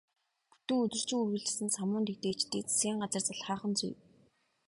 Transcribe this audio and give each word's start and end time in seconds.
Бүтэн 0.49 0.79
өдөржин 0.85 1.19
үргэлжилсэн 1.23 1.69
самуун 1.77 2.03
дэгдээгчдийг 2.07 2.65
засгийн 2.67 3.01
газар 3.01 3.23
залхаах 3.25 3.61
нь 3.69 3.77
зүй. 3.79 3.93